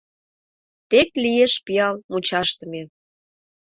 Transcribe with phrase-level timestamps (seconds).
[0.89, 2.81] Тек лиеш пиал мучашдыме.